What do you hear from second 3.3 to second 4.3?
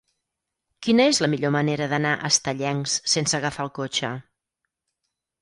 agafar el cotxe?